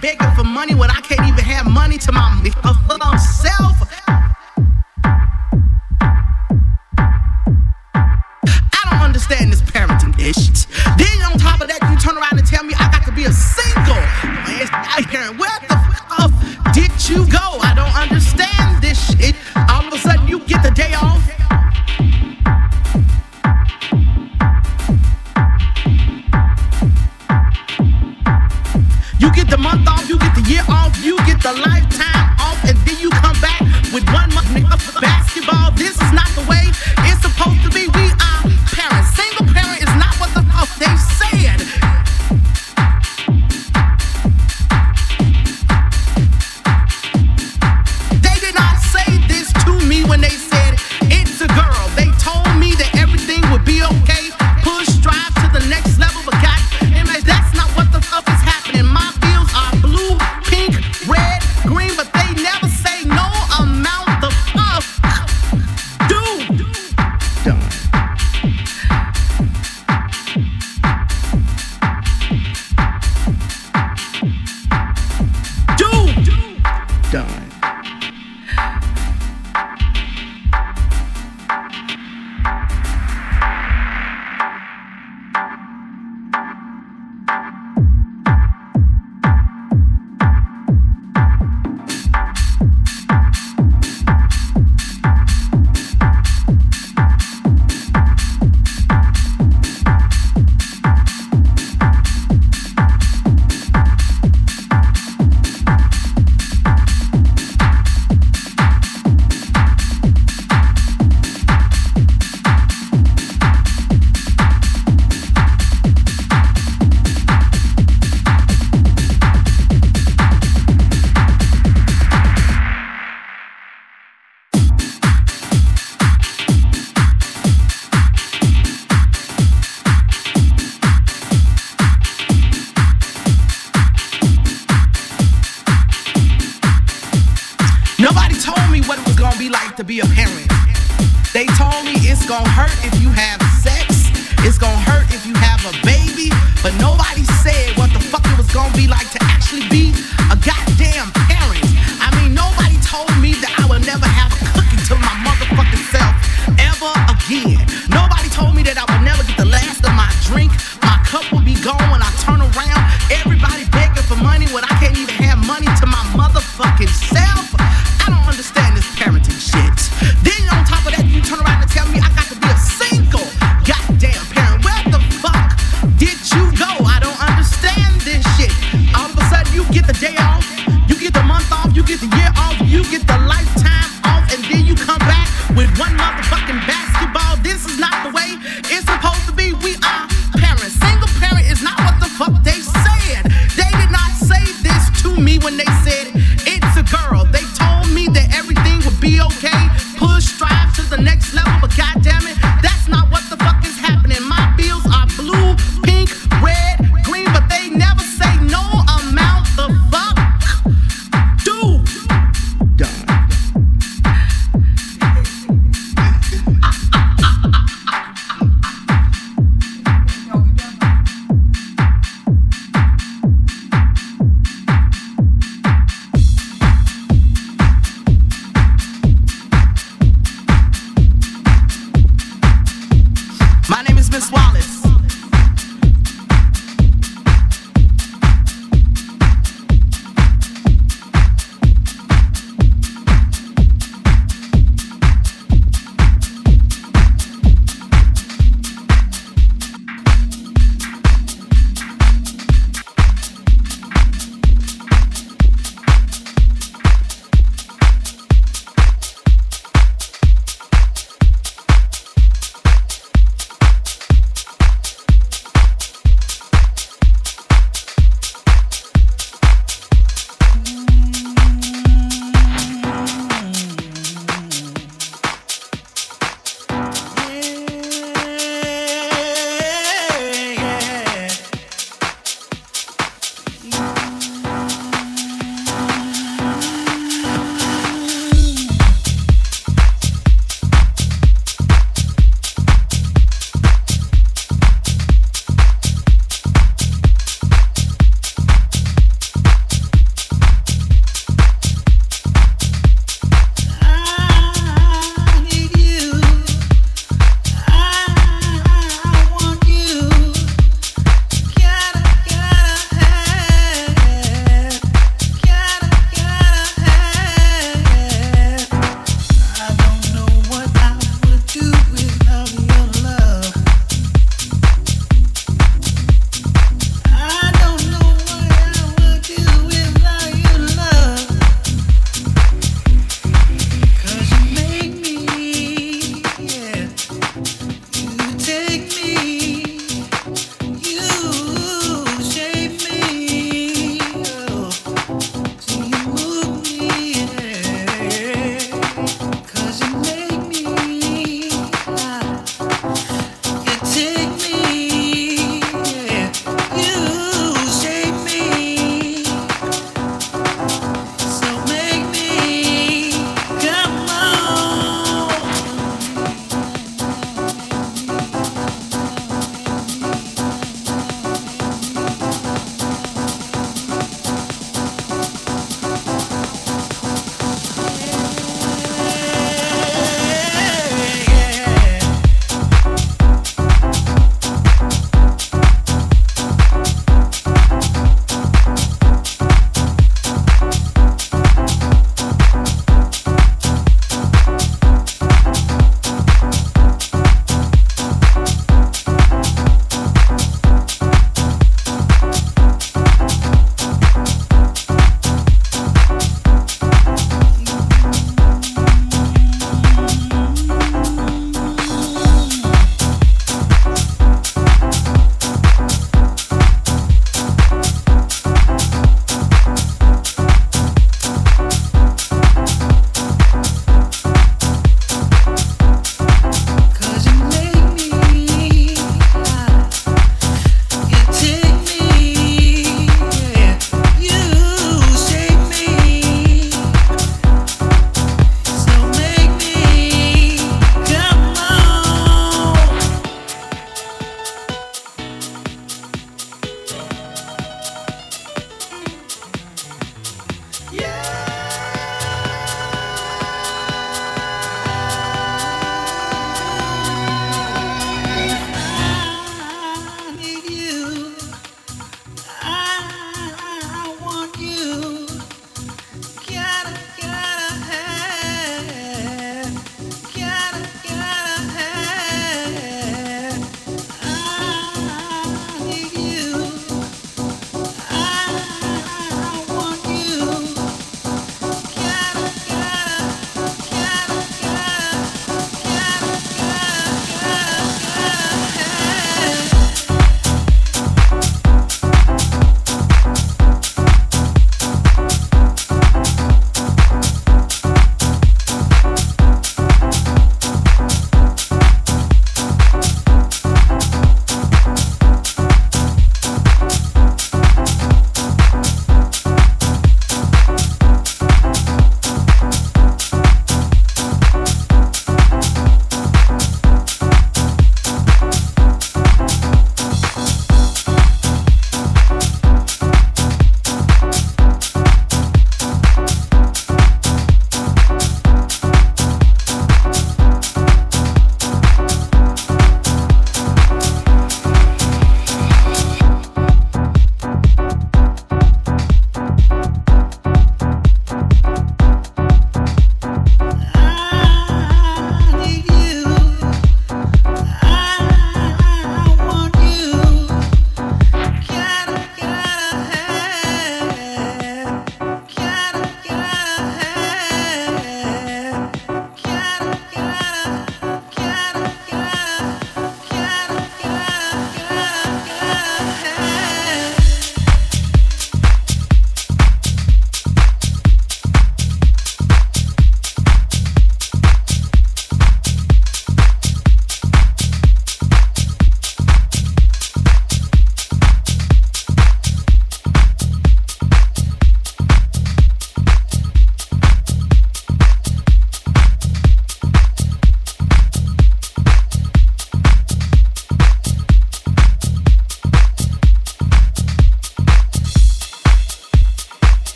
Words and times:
begging 0.00 0.30
for 0.36 0.44
money 0.44 0.74
when 0.74 0.90
I 0.90 1.00
can't 1.00 1.26
even 1.28 1.44
have 1.44 1.66
money 1.66 1.98
to 1.98 2.12
my. 2.12 2.22